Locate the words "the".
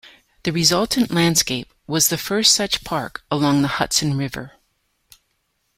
0.41-0.51, 2.09-2.17, 3.61-3.67